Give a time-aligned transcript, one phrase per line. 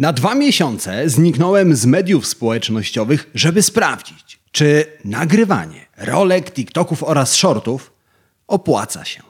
[0.00, 7.92] Na dwa miesiące zniknąłem z mediów społecznościowych, żeby sprawdzić, czy nagrywanie rolek, TikToków oraz shortów
[8.48, 9.22] opłaca się.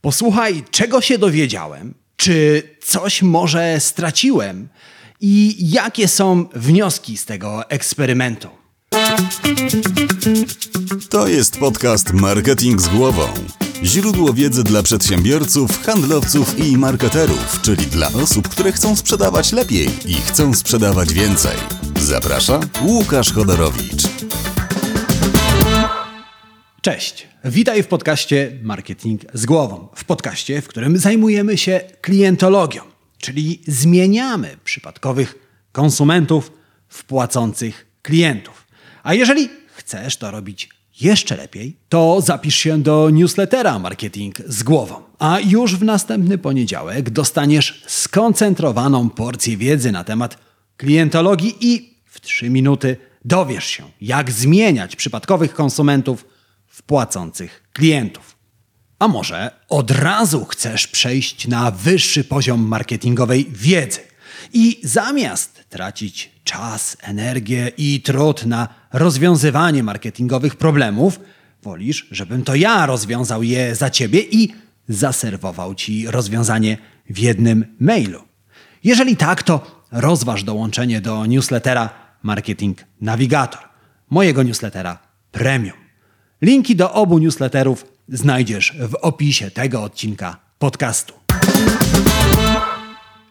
[0.00, 4.68] Posłuchaj, czego się dowiedziałem, czy coś może straciłem
[5.20, 8.48] i jakie są wnioski z tego eksperymentu.
[11.10, 13.28] To jest podcast Marketing z głową.
[13.84, 20.14] Źródło wiedzy dla przedsiębiorców, handlowców i marketerów, czyli dla osób, które chcą sprzedawać lepiej i
[20.14, 21.56] chcą sprzedawać więcej.
[22.00, 24.02] Zaprasza Łukasz Chodorowicz.
[26.80, 29.88] Cześć, witaj w podcaście Marketing z głową.
[29.94, 32.82] W podcaście, w którym zajmujemy się klientologią,
[33.18, 35.34] czyli zmieniamy przypadkowych
[35.72, 36.52] konsumentów
[36.88, 38.66] w płacących klientów.
[39.02, 44.94] A jeżeli chcesz to robić jeszcze lepiej, to zapisz się do newslettera Marketing z głową.
[45.18, 50.38] A już w następny poniedziałek dostaniesz skoncentrowaną porcję wiedzy na temat
[50.76, 56.24] klientologii i w 3 minuty dowiesz się, jak zmieniać przypadkowych konsumentów
[56.66, 58.36] w płacących klientów.
[58.98, 64.07] A może od razu chcesz przejść na wyższy poziom marketingowej wiedzy
[64.52, 71.20] i zamiast tracić czas, energię i trud na rozwiązywanie marketingowych problemów,
[71.62, 74.48] wolisz, żebym to ja rozwiązał je za ciebie i
[74.88, 76.78] zaserwował ci rozwiązanie
[77.10, 78.22] w jednym mailu.
[78.84, 81.90] Jeżeli tak, to rozważ dołączenie do newslettera
[82.22, 83.60] Marketing Navigator,
[84.10, 84.98] mojego newslettera
[85.32, 85.76] premium.
[86.42, 91.14] Linki do obu newsletterów znajdziesz w opisie tego odcinka podcastu.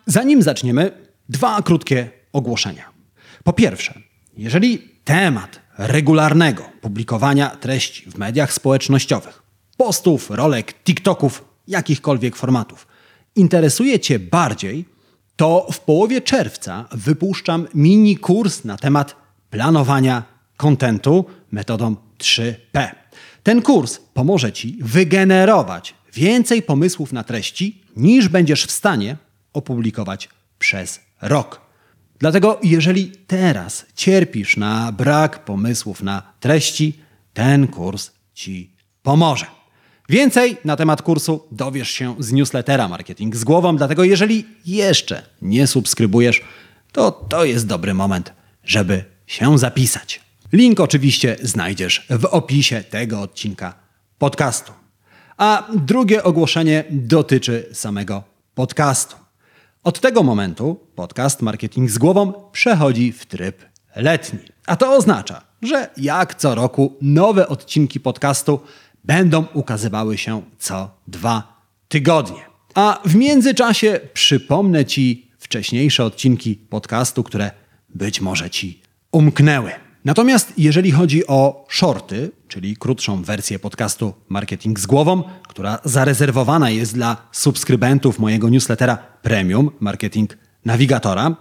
[0.07, 0.91] Zanim zaczniemy,
[1.29, 2.83] dwa krótkie ogłoszenia.
[3.43, 3.93] Po pierwsze,
[4.37, 9.43] jeżeli temat regularnego publikowania treści w mediach społecznościowych,
[9.77, 12.87] postów, rolek, TikToków, jakichkolwiek formatów
[13.37, 14.85] interesuje Cię bardziej,
[15.35, 19.15] to w połowie czerwca wypuszczam mini kurs na temat
[19.49, 20.23] planowania
[20.57, 22.89] kontentu metodą 3P.
[23.43, 29.17] Ten kurs pomoże Ci wygenerować więcej pomysłów na treści, niż będziesz w stanie
[29.57, 30.29] opublikować
[30.59, 31.61] przez rok.
[32.19, 36.99] Dlatego, jeżeli teraz cierpisz na brak pomysłów na treści,
[37.33, 38.71] ten kurs Ci
[39.03, 39.45] pomoże.
[40.09, 45.67] Więcej na temat kursu dowiesz się z newslettera Marketing z głową, dlatego jeżeli jeszcze nie
[45.67, 46.41] subskrybujesz,
[46.91, 50.21] to to jest dobry moment, żeby się zapisać.
[50.53, 53.73] Link oczywiście znajdziesz w opisie tego odcinka
[54.17, 54.71] podcastu.
[55.37, 58.23] A drugie ogłoszenie dotyczy samego
[58.55, 59.26] podcastu.
[59.87, 63.65] Od tego momentu podcast Marketing z głową przechodzi w tryb
[63.95, 64.39] letni.
[64.65, 68.59] A to oznacza, że jak co roku nowe odcinki podcastu
[69.03, 72.41] będą ukazywały się co dwa tygodnie.
[72.75, 77.51] A w międzyczasie przypomnę Ci wcześniejsze odcinki podcastu, które
[77.89, 78.81] być może Ci
[79.11, 79.71] umknęły.
[80.07, 86.93] Natomiast jeżeli chodzi o shorty, czyli krótszą wersję podcastu Marketing z głową, która zarezerwowana jest
[86.93, 91.35] dla subskrybentów mojego newslettera Premium Marketing Navigatora,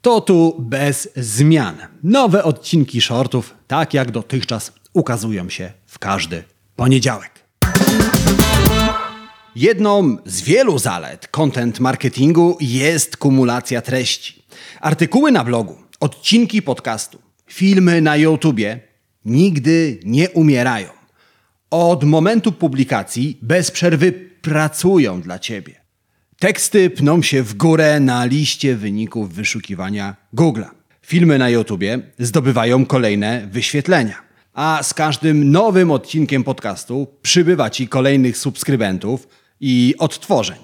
[0.00, 1.76] to tu bez zmian.
[2.02, 6.44] Nowe odcinki shortów, tak jak dotychczas, ukazują się w każdy
[6.76, 7.44] poniedziałek.
[9.56, 14.42] Jedną z wielu zalet content marketingu jest kumulacja treści.
[14.80, 18.80] Artykuły na blogu, odcinki podcastu, filmy na YouTubie
[19.24, 20.88] nigdy nie umierają.
[21.70, 25.74] Od momentu publikacji bez przerwy pracują dla Ciebie.
[26.38, 30.62] Teksty pną się w górę na liście wyników wyszukiwania Google.
[31.02, 34.14] Filmy na YouTubie zdobywają kolejne wyświetlenia.
[34.54, 39.28] A z każdym nowym odcinkiem podcastu przybywa Ci kolejnych subskrybentów
[39.60, 40.58] i odtworzeń.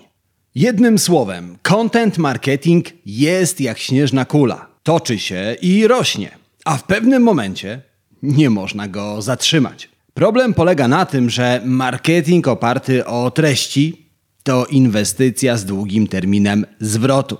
[0.54, 4.68] Jednym słowem, content marketing jest jak śnieżna kula.
[4.82, 6.38] Toczy się i rośnie,
[6.68, 7.82] a w pewnym momencie
[8.22, 9.88] nie można go zatrzymać.
[10.14, 14.06] Problem polega na tym, że marketing oparty o treści
[14.42, 17.38] to inwestycja z długim terminem zwrotu.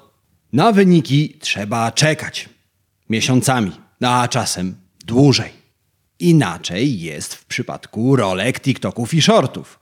[0.52, 2.48] Na wyniki trzeba czekać
[3.10, 5.50] miesiącami, a czasem dłużej.
[6.20, 9.78] Inaczej jest w przypadku rolek, TikToków i shortów.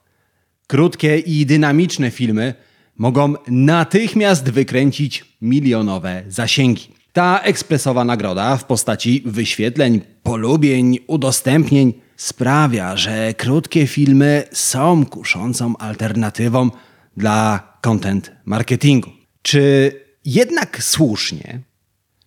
[0.66, 2.54] Krótkie i dynamiczne filmy
[2.96, 6.95] mogą natychmiast wykręcić milionowe zasięgi.
[7.16, 16.70] Ta ekspresowa nagroda w postaci wyświetleń, polubień, udostępnień sprawia, że krótkie filmy są kuszącą alternatywą
[17.16, 19.10] dla content marketingu.
[19.42, 19.92] Czy
[20.24, 21.60] jednak słusznie,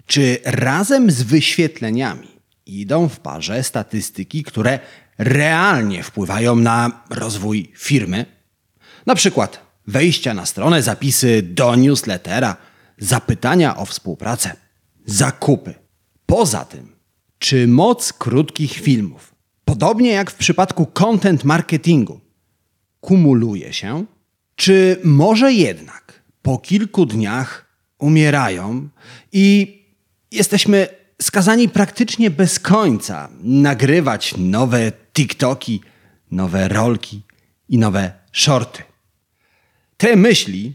[0.06, 2.28] czy razem z wyświetleniami
[2.66, 4.80] idą w parze statystyki, które
[5.18, 8.26] realnie wpływają na rozwój firmy?
[9.06, 12.58] Na przykład wejścia na stronę, zapisy do newslettera,
[12.98, 14.69] zapytania o współpracę,
[15.12, 15.74] zakupy.
[16.26, 16.96] Poza tym,
[17.40, 19.36] czy moc krótkich filmów,
[19.66, 22.20] podobnie jak w przypadku content marketingu,
[23.02, 24.06] kumuluje się,
[24.56, 27.66] czy może jednak po kilku dniach
[28.00, 28.90] umierają
[29.32, 29.78] i
[30.32, 30.88] jesteśmy
[31.22, 35.82] skazani praktycznie bez końca nagrywać nowe TikToki,
[36.32, 37.22] nowe rolki
[37.70, 38.84] i nowe shorty.
[39.98, 40.74] Te myśli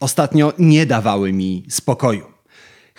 [0.00, 2.37] ostatnio nie dawały mi spokoju.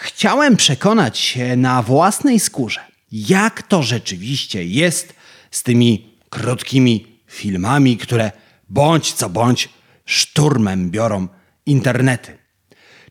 [0.02, 2.80] Chciałem przekonać się na własnej skórze,
[3.12, 5.14] jak to rzeczywiście jest
[5.52, 8.32] z tymi krótkimi filmami, które
[8.70, 9.70] bądź co bądź
[10.06, 11.28] szturmem biorą
[11.66, 12.38] internety.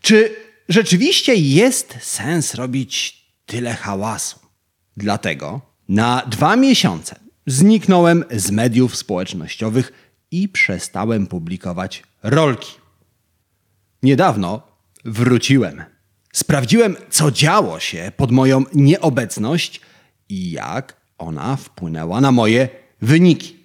[0.00, 0.36] Czy
[0.68, 4.38] rzeczywiście jest sens robić tyle hałasu?
[4.96, 9.92] Dlatego na dwa miesiące zniknąłem z mediów społecznościowych
[10.30, 12.72] i przestałem publikować rolki.
[14.02, 14.62] Niedawno
[15.04, 15.97] wróciłem.
[16.38, 19.80] Sprawdziłem, co działo się pod moją nieobecność
[20.28, 22.68] i jak ona wpłynęła na moje
[23.02, 23.56] wyniki.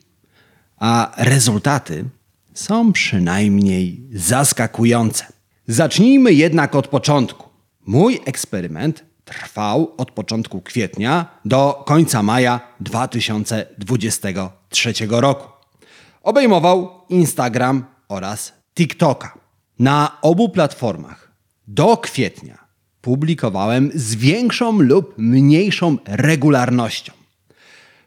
[0.77, 2.05] A rezultaty
[2.53, 5.25] są przynajmniej zaskakujące.
[5.67, 7.49] Zacznijmy jednak od początku.
[7.85, 15.47] Mój eksperyment trwał od początku kwietnia do końca maja 2023 roku.
[16.23, 19.37] Obejmował Instagram oraz TikToka.
[19.79, 21.31] Na obu platformach
[21.67, 22.62] do kwietnia
[23.03, 27.13] publikowałem z większą lub mniejszą regularnością.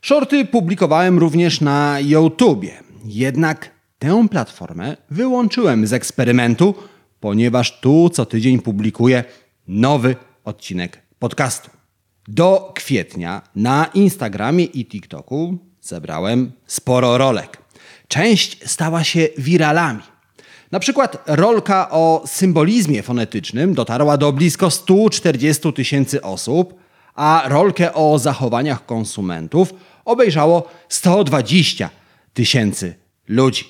[0.03, 2.73] Shorty publikowałem również na YouTubie,
[3.05, 6.75] jednak tę platformę wyłączyłem z eksperymentu,
[7.21, 9.25] ponieważ tu co tydzień publikuję
[9.69, 11.71] nowy odcinek podcastu.
[12.29, 17.59] Do kwietnia na Instagramie i TikToku zebrałem sporo rolek.
[18.09, 20.03] Część stała się wiralami.
[20.73, 26.75] Na przykład rolka o symbolizmie fonetycznym dotarła do blisko 140 tysięcy osób,
[27.15, 29.75] a rolkę o zachowaniach konsumentów
[30.05, 31.91] obejrzało 120
[32.35, 32.95] tysięcy
[33.29, 33.65] ludzi.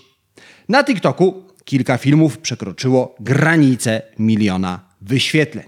[0.68, 5.66] Na TikToku kilka filmów przekroczyło granicę miliona wyświetleń.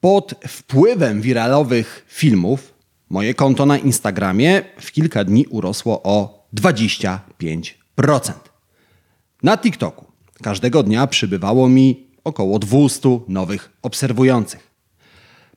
[0.00, 2.74] Pod wpływem wiralowych filmów
[3.10, 7.18] moje konto na Instagramie w kilka dni urosło o 25%.
[9.42, 10.13] Na TikToku
[10.44, 14.70] każdego dnia przybywało mi około 200 nowych obserwujących.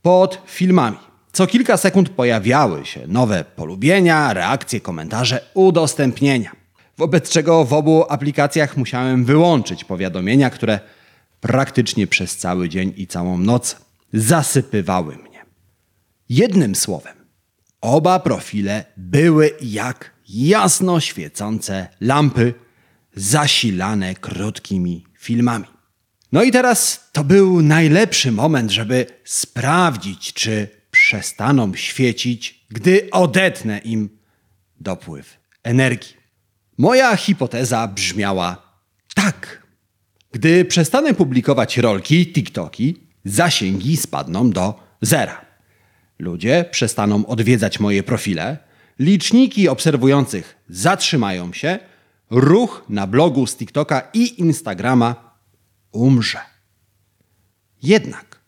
[0.01, 0.97] Pod filmami
[1.31, 6.51] co kilka sekund pojawiały się nowe polubienia, reakcje, komentarze, udostępnienia.
[6.97, 10.79] Wobec czego w obu aplikacjach musiałem wyłączyć powiadomienia, które
[11.41, 13.75] praktycznie przez cały dzień i całą noc
[14.13, 15.45] zasypywały mnie.
[16.29, 17.15] Jednym słowem,
[17.81, 22.53] oba profile były jak jasno świecące lampy
[23.17, 25.65] zasilane krótkimi filmami.
[26.31, 34.09] No i teraz to był najlepszy moment, żeby sprawdzić, czy przestaną świecić, gdy odetnę im
[34.79, 36.17] dopływ energii.
[36.77, 38.79] Moja hipoteza brzmiała
[39.15, 39.67] tak.
[40.31, 45.45] Gdy przestanę publikować rolki, TikToki, zasięgi spadną do zera.
[46.19, 48.57] Ludzie przestaną odwiedzać moje profile,
[48.99, 51.79] liczniki obserwujących zatrzymają się,
[52.29, 55.37] ruch na blogu z TikToka i Instagrama
[55.91, 56.39] umrze.
[57.83, 58.39] Jednak,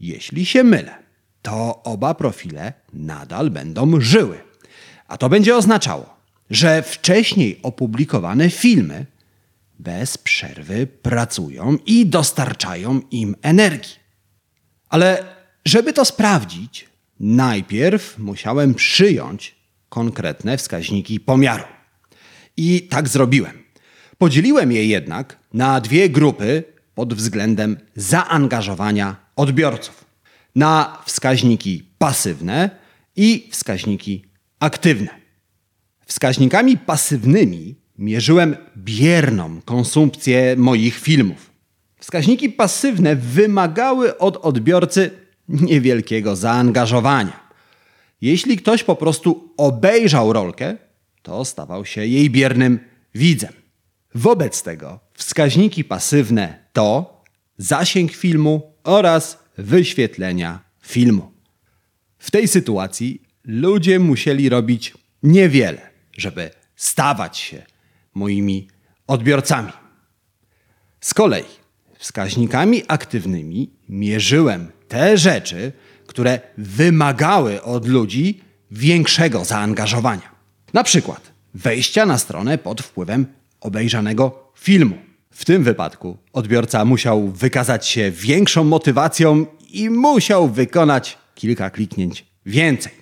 [0.00, 1.02] jeśli się mylę,
[1.42, 4.38] to oba profile nadal będą żyły.
[5.08, 6.16] A to będzie oznaczało,
[6.50, 9.06] że wcześniej opublikowane filmy
[9.78, 13.96] bez przerwy pracują i dostarczają im energii.
[14.88, 16.88] Ale żeby to sprawdzić,
[17.20, 19.54] najpierw musiałem przyjąć
[19.88, 21.75] konkretne wskaźniki pomiaru.
[22.56, 23.52] I tak zrobiłem.
[24.18, 30.04] Podzieliłem je jednak na dwie grupy pod względem zaangażowania odbiorców.
[30.54, 32.70] Na wskaźniki pasywne
[33.16, 34.24] i wskaźniki
[34.60, 35.08] aktywne.
[36.06, 41.50] Wskaźnikami pasywnymi mierzyłem bierną konsumpcję moich filmów.
[42.00, 45.10] Wskaźniki pasywne wymagały od odbiorcy
[45.48, 47.46] niewielkiego zaangażowania.
[48.20, 50.76] Jeśli ktoś po prostu obejrzał rolkę,
[51.26, 52.78] to stawał się jej biernym
[53.14, 53.52] widzem.
[54.14, 57.22] Wobec tego wskaźniki pasywne to
[57.58, 61.32] zasięg filmu oraz wyświetlenia filmu.
[62.18, 67.62] W tej sytuacji ludzie musieli robić niewiele, żeby stawać się
[68.14, 68.68] moimi
[69.06, 69.72] odbiorcami.
[71.00, 71.44] Z kolei
[71.98, 75.72] wskaźnikami aktywnymi mierzyłem te rzeczy,
[76.06, 78.40] które wymagały od ludzi
[78.70, 80.35] większego zaangażowania.
[80.76, 83.26] Na przykład wejścia na stronę pod wpływem
[83.60, 84.96] obejrzanego filmu.
[85.30, 92.92] W tym wypadku odbiorca musiał wykazać się większą motywacją i musiał wykonać kilka kliknięć więcej.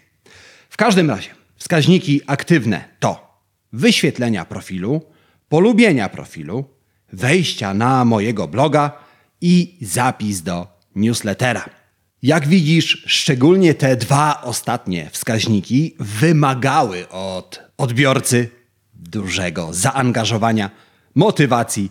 [0.70, 3.40] W każdym razie wskaźniki aktywne to
[3.72, 5.02] wyświetlenia profilu,
[5.48, 6.64] polubienia profilu,
[7.12, 8.92] wejścia na mojego bloga
[9.40, 10.66] i zapis do
[10.96, 11.83] newslettera.
[12.24, 18.48] Jak widzisz, szczególnie te dwa ostatnie wskaźniki wymagały od odbiorcy
[18.94, 20.70] dużego zaangażowania,
[21.14, 21.90] motywacji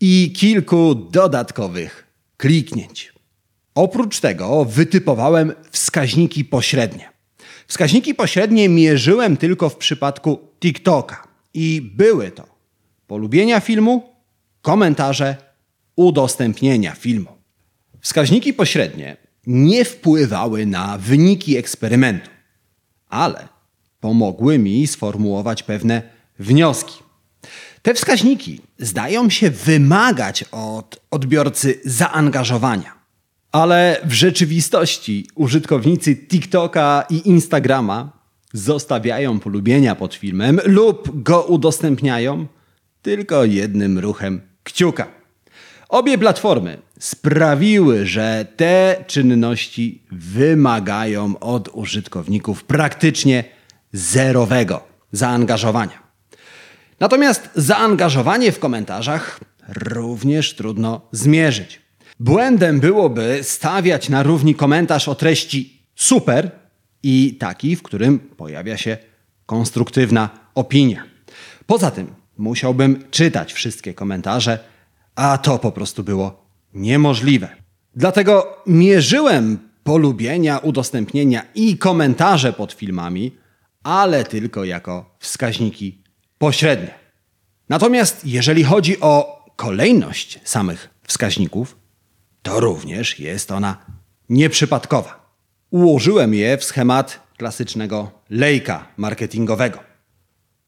[0.00, 3.12] i kilku dodatkowych kliknięć.
[3.74, 7.10] Oprócz tego wytypowałem wskaźniki pośrednie.
[7.66, 12.46] Wskaźniki pośrednie mierzyłem tylko w przypadku TikToka i były to
[13.06, 14.14] polubienia filmu,
[14.62, 15.36] komentarze,
[15.96, 17.30] udostępnienia filmu.
[18.00, 22.30] Wskaźniki pośrednie nie wpływały na wyniki eksperymentu,
[23.08, 23.48] ale
[24.00, 26.02] pomogły mi sformułować pewne
[26.38, 27.02] wnioski.
[27.82, 33.00] Te wskaźniki zdają się wymagać od odbiorcy zaangażowania.
[33.52, 38.12] Ale w rzeczywistości użytkownicy TikToka i Instagrama
[38.52, 42.46] zostawiają polubienia pod filmem lub go udostępniają
[43.02, 45.19] tylko jednym ruchem kciuka.
[45.90, 53.44] Obie platformy sprawiły, że te czynności wymagają od użytkowników praktycznie
[53.92, 56.02] zerowego zaangażowania.
[57.00, 61.80] Natomiast zaangażowanie w komentarzach również trudno zmierzyć.
[62.20, 66.50] Błędem byłoby stawiać na równi komentarz o treści super
[67.02, 68.98] i taki, w którym pojawia się
[69.46, 71.04] konstruktywna opinia.
[71.66, 74.69] Poza tym musiałbym czytać wszystkie komentarze,
[75.20, 77.48] a to po prostu było niemożliwe.
[77.96, 83.36] Dlatego mierzyłem polubienia, udostępnienia i komentarze pod filmami,
[83.82, 86.02] ale tylko jako wskaźniki
[86.38, 86.94] pośrednie.
[87.68, 91.76] Natomiast jeżeli chodzi o kolejność samych wskaźników,
[92.42, 93.76] to również jest ona
[94.28, 95.36] nieprzypadkowa.
[95.70, 99.78] Ułożyłem je w schemat klasycznego lejka marketingowego.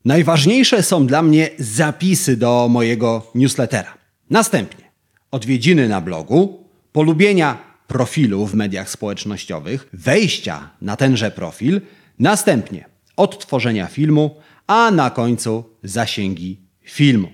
[0.05, 4.02] Najważniejsze są dla mnie zapisy do mojego newslettera.
[4.33, 4.85] Następnie
[5.31, 11.81] odwiedziny na blogu, polubienia profilu w mediach społecznościowych, wejścia na tenże profil,
[12.19, 12.85] następnie
[13.17, 14.37] odtworzenia filmu,
[14.67, 17.29] a na końcu zasięgi filmu.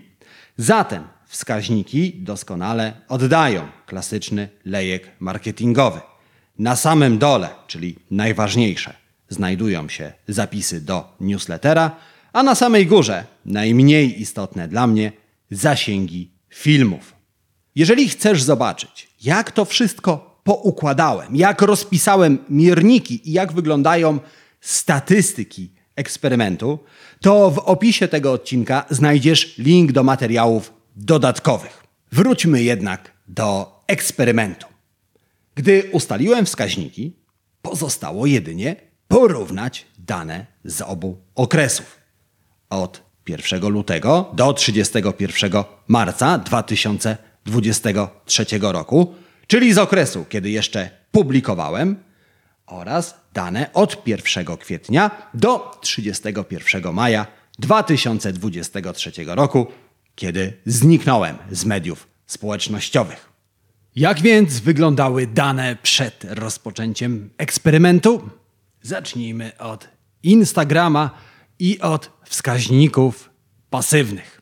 [0.56, 6.00] Zatem wskaźniki doskonale oddają klasyczny lejek marketingowy.
[6.58, 8.94] Na samym dole, czyli najważniejsze,
[9.28, 11.96] znajdują się zapisy do newslettera,
[12.32, 15.12] a na samej górze, najmniej istotne dla mnie,
[15.50, 17.14] zasięgi filmów.
[17.74, 24.18] Jeżeli chcesz zobaczyć, jak to wszystko poukładałem, jak rozpisałem mierniki i jak wyglądają
[24.60, 26.78] statystyki eksperymentu,
[27.20, 31.84] to w opisie tego odcinka znajdziesz link do materiałów dodatkowych.
[32.12, 34.66] Wróćmy jednak do eksperymentu.
[35.54, 37.16] Gdy ustaliłem wskaźniki,
[37.62, 38.76] pozostało jedynie
[39.08, 41.98] porównać dane z obu okresów.
[42.70, 45.52] Od 1 lutego do 31
[45.88, 49.14] marca 2023 roku,
[49.46, 51.96] czyli z okresu, kiedy jeszcze publikowałem,
[52.66, 57.26] oraz dane od 1 kwietnia do 31 maja
[57.58, 59.66] 2023 roku,
[60.14, 63.28] kiedy zniknąłem z mediów społecznościowych.
[63.96, 68.30] Jak więc wyglądały dane przed rozpoczęciem eksperymentu?
[68.82, 69.88] Zacznijmy od
[70.22, 71.10] Instagrama
[71.58, 73.30] i od wskaźników
[73.70, 74.40] pasywnych.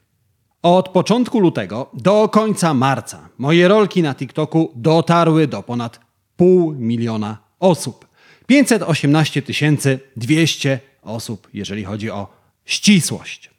[0.63, 6.01] Od początku lutego do końca marca moje rolki na TikToku dotarły do ponad
[6.37, 8.07] pół miliona osób.
[8.47, 9.43] 518
[10.17, 12.29] 200 osób, jeżeli chodzi o
[12.65, 13.51] ścisłość.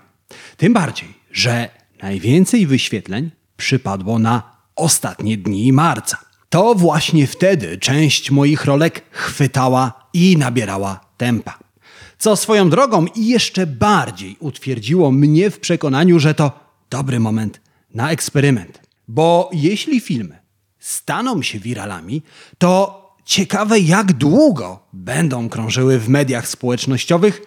[0.56, 1.68] Tym bardziej, że
[2.02, 4.42] najwięcej wyświetleń przypadło na
[4.76, 6.18] ostatnie dni marca.
[6.48, 11.65] To właśnie wtedy część moich rolek chwytała i nabierała tempa.
[12.18, 16.52] Co swoją drogą i jeszcze bardziej utwierdziło mnie w przekonaniu, że to
[16.90, 17.60] dobry moment
[17.94, 18.80] na eksperyment.
[19.08, 20.38] Bo jeśli filmy
[20.78, 22.22] staną się wiralami,
[22.58, 27.42] to ciekawe jak długo będą krążyły w mediach społecznościowych,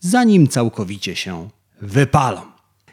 [0.00, 1.48] zanim całkowicie się
[1.80, 2.42] wypalą.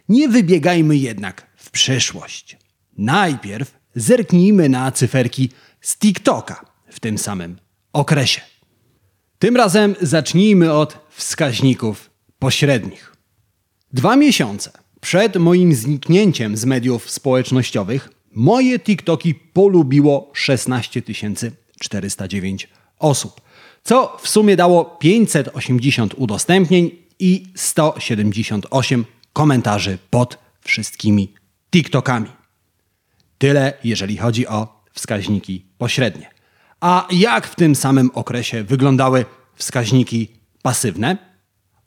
[0.10, 2.58] Nie wybiegajmy jednak w przyszłość.
[2.98, 5.50] Najpierw zerknijmy na cyferki
[5.82, 7.58] z TikToka w tym samym
[7.94, 8.42] okresie.
[9.40, 13.16] Tym razem zacznijmy od wskaźników pośrednich.
[13.94, 21.02] Dwa miesiące przed moim zniknięciem z mediów społecznościowych moje TikToki polubiło 16
[21.80, 23.42] 409 osób,
[23.84, 31.34] co w sumie dało 580 udostępnień i 178 komentarzy pod wszystkimi
[31.72, 32.30] TikTokami.
[33.38, 36.37] Tyle, jeżeli chodzi o wskaźniki pośrednie.
[36.82, 40.28] A jak w tym samym okresie wyglądały wskaźniki
[40.62, 41.18] pasywne?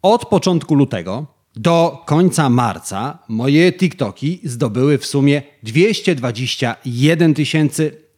[0.03, 7.35] Od początku lutego do końca marca moje TikToki zdobyły w sumie 221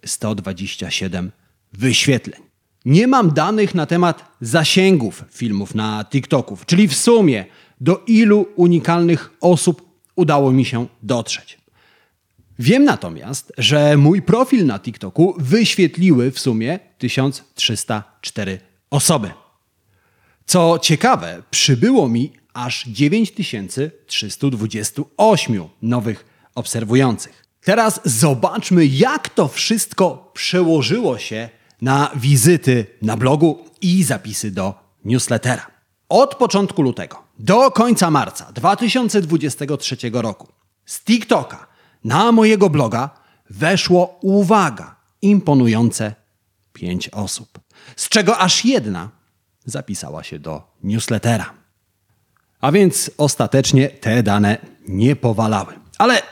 [0.04, 1.32] 127
[1.72, 2.42] wyświetleń.
[2.84, 7.44] Nie mam danych na temat zasięgów filmów na TikToków, czyli w sumie
[7.80, 9.82] do ilu unikalnych osób
[10.16, 11.61] udało mi się dotrzeć.
[12.62, 19.30] Wiem natomiast, że mój profil na TikToku wyświetliły w sumie 1304 osoby.
[20.46, 27.44] Co ciekawe, przybyło mi aż 9328 nowych obserwujących.
[27.64, 31.48] Teraz zobaczmy, jak to wszystko przełożyło się
[31.80, 35.66] na wizyty na blogu i zapisy do newslettera.
[36.08, 40.48] Od początku lutego do końca marca 2023 roku
[40.86, 41.71] z TikToka
[42.04, 43.10] na mojego bloga
[43.50, 46.14] weszło, uwaga, imponujące
[46.72, 47.60] 5 osób,
[47.96, 49.10] z czego aż jedna
[49.64, 51.54] zapisała się do newslettera.
[52.60, 55.74] A więc ostatecznie te dane nie powalały.
[55.98, 56.22] Ale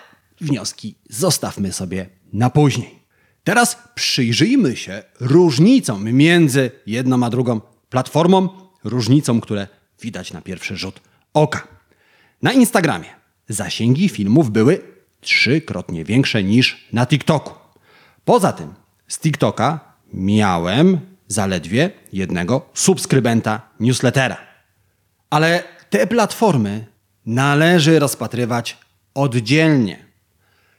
[0.41, 3.01] wnioski zostawmy sobie na później.
[3.45, 8.49] Teraz przyjrzyjmy się różnicom między jedną a drugą platformą,
[8.85, 9.67] różnicom, które
[10.01, 11.01] widać na pierwszy rzut
[11.35, 11.69] oka.
[12.43, 13.09] Na Instagramie
[13.49, 14.83] zasięgi filmów były
[15.21, 17.55] trzykrotnie większe niż na TikToku.
[18.25, 18.75] Poza tym
[19.09, 19.81] z TikToka
[20.13, 24.37] miałem zaledwie jednego subskrybenta newslettera.
[25.31, 26.87] Ale te platformy
[27.27, 28.79] należy rozpatrywać
[29.15, 30.05] oddzielnie.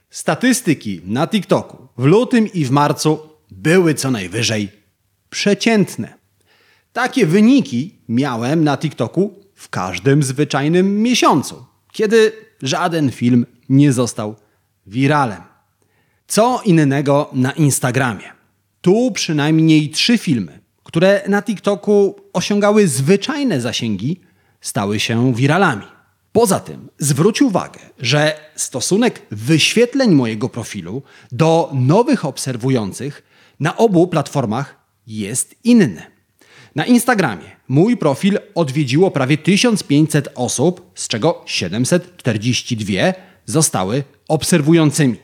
[0.10, 3.19] Statystyki na TikToku w lutym i w marcu
[3.51, 4.71] były co najwyżej
[5.30, 6.13] przeciętne.
[6.93, 14.36] Takie wyniki miałem na TikToku w każdym zwyczajnym miesiącu, kiedy żaden film nie został
[14.88, 15.41] wiralem.
[16.27, 18.31] Co innego na Instagramie.
[18.81, 24.21] Tu przynajmniej trzy filmy, które na TikToku osiągały zwyczajne zasięgi,
[24.62, 25.86] stały się wiralami.
[26.31, 33.23] Poza tym zwróć uwagę, że stosunek wyświetleń mojego profilu do nowych obserwujących
[33.60, 34.75] na obu platformach
[35.07, 36.01] jest inny.
[36.75, 45.17] Na Instagramie mój profil odwiedziło prawie 1500 osób, z czego 742 zostały obserwującymi.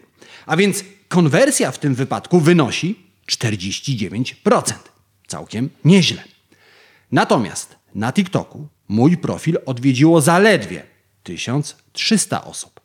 [0.46, 3.00] A więc konwersja w tym wypadku wynosi
[3.32, 4.74] 49%.
[5.28, 6.24] Całkiem nieźle.
[7.12, 10.84] Natomiast na TikToku mój profil odwiedziło zaledwie
[11.24, 12.82] 1300 osób.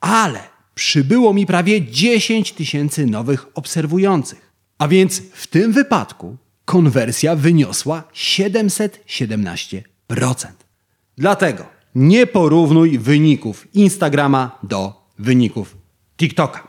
[0.00, 0.40] Ale
[0.74, 4.50] przybyło mi prawie 10 tysięcy nowych obserwujących.
[4.78, 9.82] A więc w tym wypadku konwersja wyniosła 717%.
[11.18, 15.76] Dlatego nie porównuj wyników Instagrama do wyników
[16.16, 16.68] TikToka.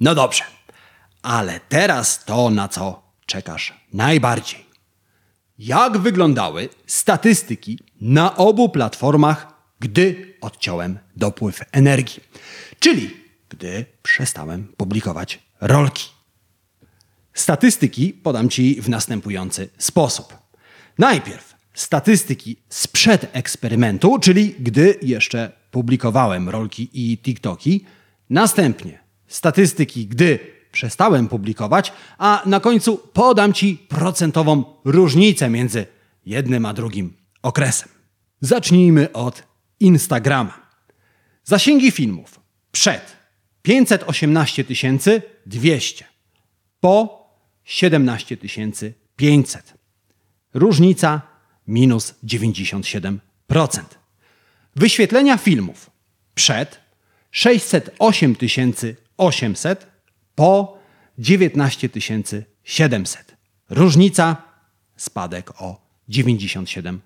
[0.00, 0.44] No dobrze,
[1.22, 4.66] ale teraz to, na co czekasz najbardziej.
[5.58, 9.46] Jak wyglądały statystyki na obu platformach,
[9.80, 12.22] gdy odciąłem dopływ energii,
[12.78, 13.16] czyli
[13.48, 16.10] gdy przestałem publikować rolki?
[17.34, 20.36] Statystyki podam Ci w następujący sposób.
[20.98, 27.84] Najpierw statystyki sprzed eksperymentu, czyli gdy jeszcze publikowałem rolki i TikToki.
[28.30, 30.38] Następnie statystyki, gdy
[30.72, 35.86] przestałem publikować, a na końcu podam Ci procentową różnicę między
[36.26, 37.88] jednym a drugim okresem.
[38.40, 39.42] Zacznijmy od
[39.80, 40.62] Instagrama.
[41.44, 42.40] Zasięgi filmów
[42.72, 43.16] przed
[43.62, 44.64] 518
[45.46, 46.04] 200,
[46.80, 47.22] po
[47.64, 48.36] 17
[49.16, 49.74] 500.
[50.54, 51.31] Różnica
[51.66, 53.18] minus 97%.
[54.76, 55.90] Wyświetlenia filmów
[56.34, 56.80] przed
[57.30, 58.36] 608
[59.16, 59.86] 800,
[60.34, 60.78] po
[61.18, 61.88] 19
[62.64, 63.36] 700.
[63.70, 64.36] Różnica
[64.96, 66.98] spadek o 97%.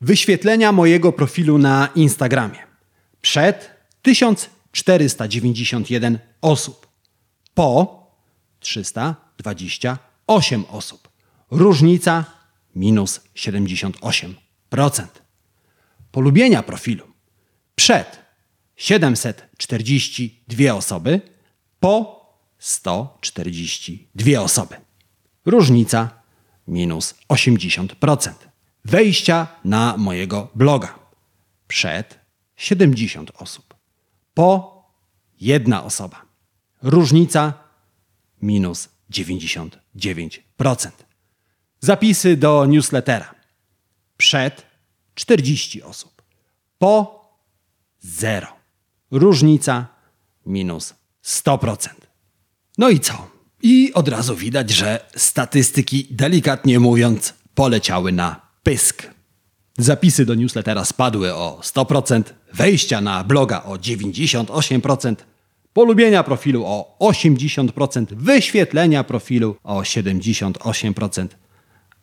[0.00, 2.58] Wyświetlenia mojego profilu na Instagramie.
[3.20, 3.70] Przed
[4.02, 6.86] 1491 osób.
[7.54, 8.00] Po
[8.60, 11.08] 328 osób.
[11.50, 12.39] Różnica
[12.74, 15.06] minus 78%.
[16.12, 17.04] Polubienia profilu.
[17.74, 18.18] Przed
[18.76, 21.20] 742 osoby.
[21.80, 22.20] Po
[22.58, 24.76] 142 osoby.
[25.46, 26.10] Różnica
[26.66, 28.32] minus 80%.
[28.84, 30.98] Wejścia na mojego bloga.
[31.68, 32.18] Przed
[32.56, 33.74] 70 osób.
[34.34, 34.80] Po
[35.40, 36.22] jedna osoba.
[36.82, 37.54] Różnica
[38.42, 39.70] minus 99%.
[41.80, 43.34] Zapisy do newslettera.
[44.16, 44.66] Przed
[45.14, 46.22] 40 osób.
[46.78, 47.20] Po
[48.00, 48.46] 0.
[49.10, 49.86] Różnica
[50.46, 51.88] minus 100%.
[52.78, 53.30] No i co?
[53.62, 59.06] I od razu widać, że statystyki, delikatnie mówiąc, poleciały na pysk.
[59.78, 62.22] Zapisy do newslettera spadły o 100%,
[62.54, 65.16] wejścia na bloga o 98%,
[65.72, 71.28] polubienia profilu o 80%, wyświetlenia profilu o 78%,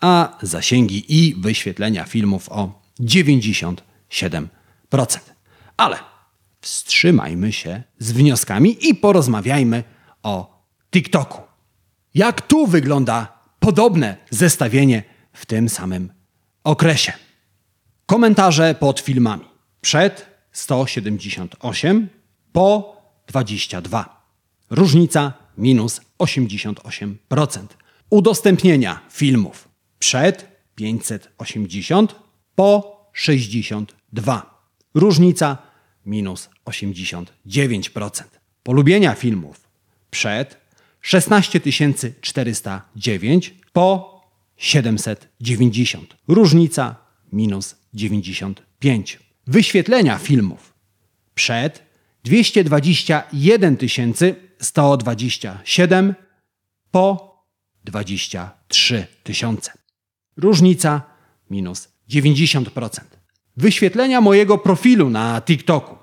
[0.01, 3.77] a zasięgi i wyświetlenia filmów o 97%.
[5.77, 5.99] Ale
[6.61, 9.83] wstrzymajmy się z wnioskami i porozmawiajmy
[10.23, 11.41] o TikToku.
[12.13, 16.13] Jak tu wygląda podobne zestawienie w tym samym
[16.63, 17.13] okresie?
[18.05, 19.45] Komentarze pod filmami.
[19.81, 22.09] Przed 178,
[22.51, 24.23] po 22.
[24.69, 27.65] Różnica minus 88%.
[28.09, 29.66] Udostępnienia filmów.
[29.99, 32.15] Przed 580,
[32.55, 34.69] po 62.
[34.93, 35.57] Różnica
[36.05, 38.23] minus 89%.
[38.63, 39.67] Polubienia filmów.
[40.11, 40.57] Przed
[41.01, 41.61] 16
[42.21, 44.21] 409, po
[44.57, 46.17] 790.
[46.27, 46.95] Różnica
[47.31, 49.19] minus 95.
[49.47, 50.73] Wyświetlenia filmów.
[51.35, 51.83] Przed
[52.23, 53.77] 221
[54.59, 56.15] 127,
[56.91, 57.37] po
[57.83, 59.71] 23 tysiące.
[60.37, 61.01] Różnica
[61.49, 62.99] minus 90%.
[63.57, 65.97] Wyświetlenia mojego profilu na TikToku.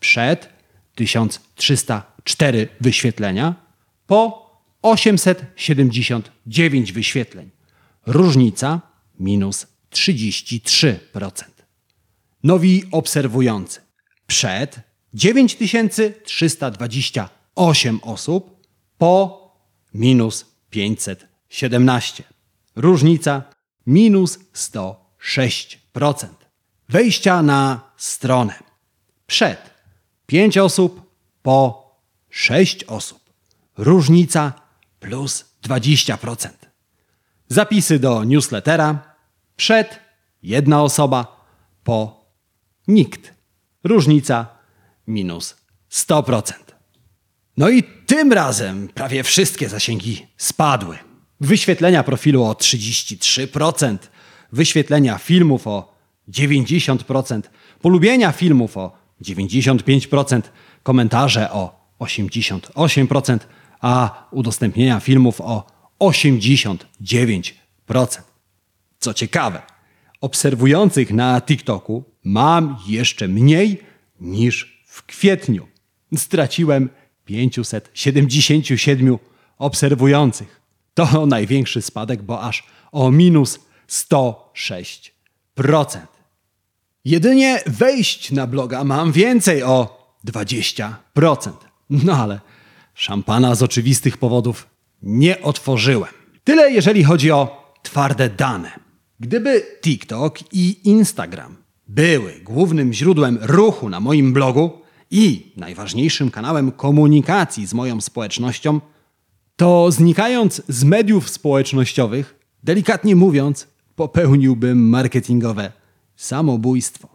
[0.00, 0.48] Przed
[0.94, 3.54] 1304 wyświetlenia,
[4.06, 4.48] po
[4.82, 7.50] 879 wyświetleń.
[8.06, 8.80] Różnica
[9.20, 11.42] minus 33%.
[12.42, 13.80] Nowi obserwujący.
[14.26, 14.80] Przed
[15.14, 18.66] 9328 osób,
[18.98, 19.38] po
[19.94, 22.24] minus 517.
[22.76, 23.42] Różnica
[23.88, 26.28] minus 106%.
[26.88, 28.54] Wejścia na stronę.
[29.26, 29.70] Przed
[30.26, 31.88] 5 osób, po
[32.30, 33.20] 6 osób.
[33.76, 34.52] Różnica
[35.00, 36.48] plus 20%.
[37.48, 39.16] Zapisy do newslettera.
[39.56, 40.00] Przed
[40.42, 41.46] jedna osoba,
[41.84, 42.24] po
[42.88, 43.34] nikt.
[43.84, 44.46] Różnica
[45.06, 45.56] minus
[45.90, 46.52] 100%.
[47.56, 50.98] No i tym razem prawie wszystkie zasięgi spadły.
[51.40, 53.98] Wyświetlenia profilu o 33%,
[54.52, 55.94] wyświetlenia filmów o
[56.28, 57.42] 90%,
[57.80, 60.42] polubienia filmów o 95%,
[60.82, 63.38] komentarze o 88%,
[63.80, 65.66] a udostępnienia filmów o
[66.00, 66.78] 89%.
[68.98, 69.62] Co ciekawe,
[70.20, 73.82] obserwujących na TikToku mam jeszcze mniej
[74.20, 75.68] niż w kwietniu.
[76.16, 76.90] Straciłem
[77.24, 79.18] 577
[79.58, 80.57] obserwujących.
[80.98, 83.58] To największy spadek, bo aż o minus
[83.88, 85.10] 106%.
[87.04, 90.92] Jedynie wejść na bloga mam więcej o 20%.
[91.90, 92.40] No ale
[92.94, 94.66] szampana z oczywistych powodów
[95.02, 96.10] nie otworzyłem.
[96.44, 98.70] Tyle jeżeli chodzi o twarde dane.
[99.20, 101.56] Gdyby TikTok i Instagram
[101.88, 104.70] były głównym źródłem ruchu na moim blogu
[105.10, 108.80] i najważniejszym kanałem komunikacji z moją społecznością,
[109.58, 113.66] to znikając z mediów społecznościowych, delikatnie mówiąc,
[113.96, 115.72] popełniłbym marketingowe
[116.16, 117.08] samobójstwo.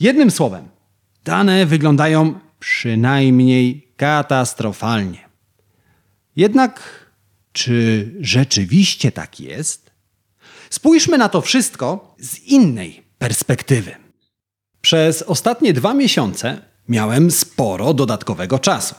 [0.00, 0.68] Jednym słowem,
[1.24, 5.28] dane wyglądają przynajmniej katastrofalnie.
[6.36, 6.82] Jednak
[7.52, 9.90] czy rzeczywiście tak jest?
[10.70, 13.94] Spójrzmy na to wszystko z innej perspektywy.
[14.80, 18.94] Przez ostatnie dwa miesiące miałem sporo dodatkowego czasu.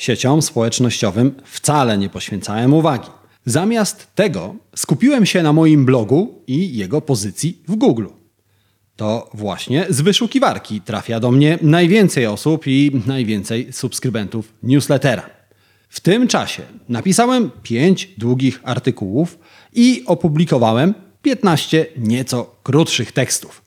[0.00, 3.08] Sieciom społecznościowym wcale nie poświęcałem uwagi.
[3.44, 8.06] Zamiast tego skupiłem się na moim blogu i jego pozycji w Google.
[8.96, 15.30] To właśnie z wyszukiwarki trafia do mnie najwięcej osób i najwięcej subskrybentów newslettera.
[15.88, 19.38] W tym czasie napisałem 5 długich artykułów
[19.72, 23.62] i opublikowałem 15 nieco krótszych tekstów.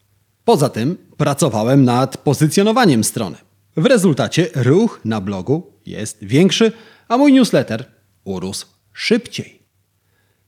[0.45, 3.35] Poza tym pracowałem nad pozycjonowaniem strony.
[3.77, 6.71] W rezultacie ruch na blogu jest większy,
[7.07, 7.85] a mój newsletter
[8.23, 9.63] urósł szybciej.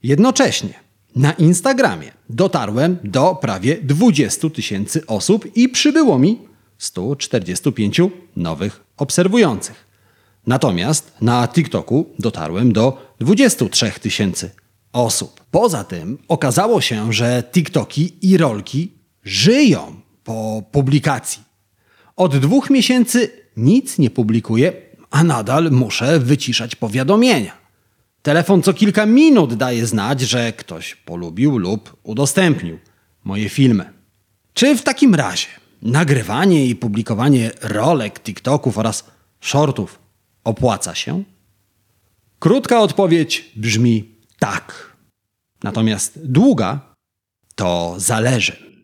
[0.04, 0.74] Jednocześnie
[1.16, 6.40] na Instagramie dotarłem do prawie 20 tysięcy osób i przybyło mi
[6.78, 8.02] 145
[8.36, 9.86] nowych obserwujących.
[10.48, 14.52] Natomiast na TikToku dotarłem do 23 tysięcy
[14.94, 15.44] osób.
[15.52, 18.92] Poza tym okazało się, że TikToki i rolki
[19.24, 21.45] żyją po publikacji.
[22.16, 24.74] Od dwóch miesięcy nic nie publikuję,
[25.12, 27.58] a nadal muszę wyciszać powiadomienia.
[28.22, 32.80] Telefon co kilka minut daje znać, że ktoś polubił lub udostępnił
[33.24, 33.94] moje filmy.
[34.54, 35.48] Czy w takim razie
[35.82, 40.00] nagrywanie i publikowanie rolek, TikToków oraz shortów
[40.44, 41.24] opłaca się?
[42.40, 44.96] Krótka odpowiedź brzmi tak.
[45.64, 46.80] Natomiast długa
[47.56, 48.75] to zależy.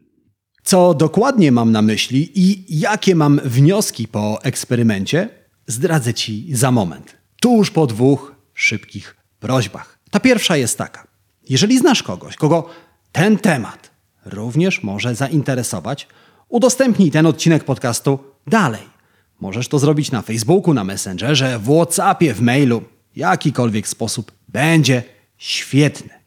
[0.64, 5.30] Co dokładnie mam na myśli i jakie mam wnioski po eksperymencie,
[5.68, 7.18] zdradzę Ci za moment.
[7.42, 10.00] Tuż po dwóch szybkich prośbach.
[10.12, 11.08] Ta pierwsza jest taka.
[11.50, 12.70] Jeżeli znasz kogoś, kogo
[13.12, 13.92] ten temat
[14.26, 16.08] również może zainteresować,
[16.50, 18.92] udostępnij ten odcinek podcastu dalej.
[19.40, 22.84] Możesz to zrobić na Facebooku, na Messengerze, w WhatsAppie, w mailu.
[23.16, 25.04] Jakikolwiek sposób będzie
[25.38, 26.21] świetny.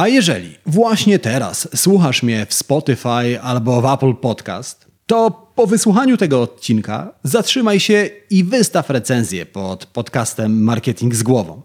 [0.00, 6.16] A jeżeli właśnie teraz słuchasz mnie w Spotify albo w Apple Podcast, to po wysłuchaniu
[6.16, 11.62] tego odcinka zatrzymaj się i wystaw recenzję pod podcastem Marketing z głową.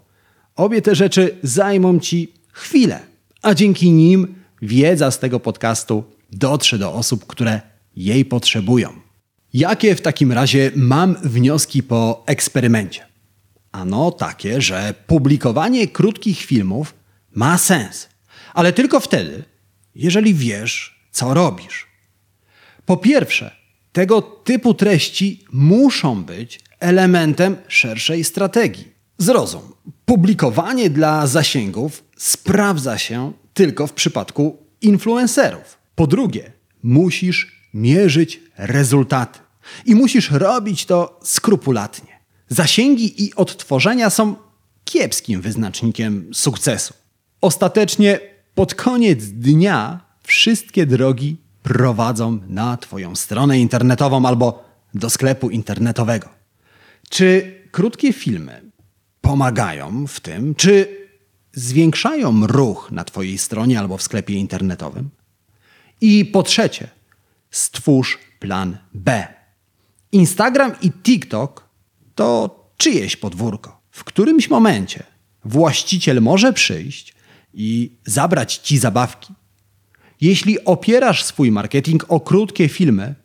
[0.56, 3.00] Obie te rzeczy zajmą Ci chwilę,
[3.41, 7.62] a dzięki nim wiedza z tego podcastu dotrze do osób, które
[7.95, 8.89] jej potrzebują.
[9.54, 13.06] Jakie w takim razie mam wnioski po eksperymencie?
[13.71, 16.93] Ano takie, że publikowanie krótkich filmów
[17.36, 18.14] ma sens,
[18.55, 19.43] ale tylko wtedy,
[19.95, 21.87] jeżeli wiesz, co robisz.
[22.85, 23.55] Po pierwsze,
[23.91, 28.87] tego typu treści muszą być elementem szerszej strategii.
[29.17, 29.61] Zrozum,
[30.05, 35.77] publikowanie dla zasięgów sprawdza się tylko w przypadku influencerów.
[35.95, 36.51] Po drugie,
[36.83, 39.39] musisz mierzyć rezultaty
[39.85, 42.19] i musisz robić to skrupulatnie.
[42.49, 44.35] Zasięgi i odtworzenia są
[44.85, 46.93] kiepskim wyznacznikiem sukcesu.
[47.41, 56.29] Ostatecznie pod koniec dnia wszystkie drogi prowadzą na Twoją stronę internetową albo do sklepu internetowego.
[57.09, 58.61] Czy krótkie filmy
[59.21, 60.55] pomagają w tym?
[60.55, 60.97] Czy
[61.53, 65.09] zwiększają ruch na Twojej stronie albo w sklepie internetowym?
[66.01, 66.87] I po trzecie,
[67.51, 69.27] stwórz plan B.
[70.11, 71.69] Instagram i TikTok
[72.15, 73.81] to czyjeś podwórko.
[73.91, 75.03] W którymś momencie
[75.45, 77.14] właściciel może przyjść
[77.55, 79.33] i zabrać ci zabawki.
[80.21, 83.15] Jeśli opierasz swój marketing o krótkie filmy,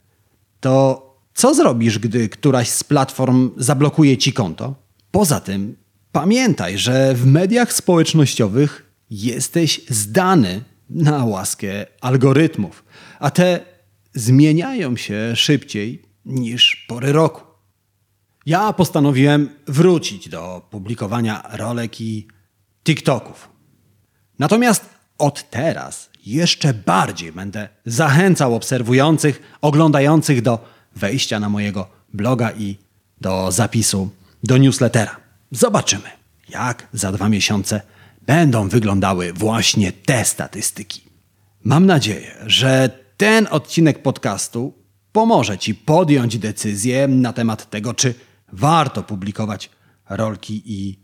[0.60, 4.74] to co zrobisz, gdy któraś z platform zablokuje ci konto?
[5.10, 5.76] Poza tym,
[6.12, 12.84] pamiętaj, że w mediach społecznościowych jesteś zdany na łaskę algorytmów,
[13.18, 13.60] a te
[14.14, 17.42] zmieniają się szybciej niż pory roku.
[18.46, 22.26] Ja postanowiłem wrócić do publikowania rolek i
[22.84, 23.49] TikToków.
[24.40, 24.85] Natomiast
[25.18, 30.64] od teraz jeszcze bardziej będę zachęcał obserwujących, oglądających do
[30.96, 32.76] wejścia na mojego bloga i
[33.20, 34.11] do zapisu
[34.42, 35.16] do newslettera.
[35.50, 36.09] Zobaczymy,
[36.48, 37.81] jak za dwa miesiące
[38.22, 41.00] będą wyglądały właśnie te statystyki.
[41.64, 44.74] Mam nadzieję, że ten odcinek podcastu
[45.12, 48.14] pomoże Ci podjąć decyzję na temat tego, czy
[48.53, 49.70] warto publikować
[50.09, 50.98] rolki i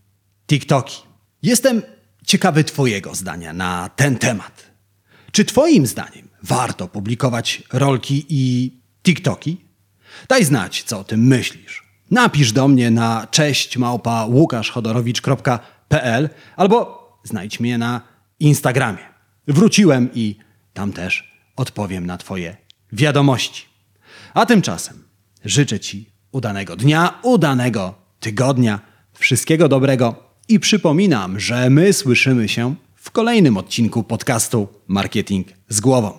[0.47, 1.03] TikToki.
[1.43, 1.83] Jestem
[2.27, 4.71] ciekawy Twojego zdania na ten temat.
[5.33, 9.67] Czy Twoim zdaniem warto publikować rolki i TikToki?
[10.29, 11.87] Daj znać, co o tym myślisz.
[12.11, 14.27] Napisz do mnie na cześć małpa
[16.57, 18.01] albo znajdź mnie na
[18.41, 19.05] Instagramie.
[19.49, 20.37] Wróciłem i
[20.75, 22.57] tam też odpowiem na Twoje
[22.93, 23.65] wiadomości.
[24.35, 25.05] A tymczasem
[25.45, 28.81] życzę Ci udanego dnia, udanego tygodnia,
[29.13, 36.19] wszystkiego dobrego i przypominam, że my słyszymy się w kolejnym odcinku podcastu Marketing z głową.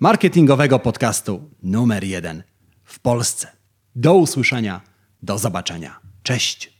[0.00, 2.42] Marketingowego podcastu numer jeden
[2.84, 3.48] w Polsce.
[3.96, 4.80] Do usłyszenia,
[5.22, 6.00] do zobaczenia.
[6.22, 6.73] Cześć.